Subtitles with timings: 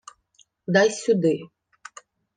[0.73, 1.35] —Дай сюди.